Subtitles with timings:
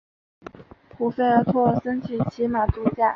[0.97, 3.07] 胡佛和托尔森去骑马度假。